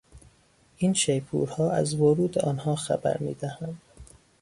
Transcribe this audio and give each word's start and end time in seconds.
این 0.77 0.93
شیپورها 0.93 1.71
از 1.71 1.93
ورود 1.93 2.39
آنها 2.39 2.75
خبر 2.75 3.17
میدهند. 3.17 3.81